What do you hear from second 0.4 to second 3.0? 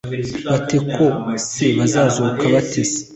bate koko se bazazuka ba te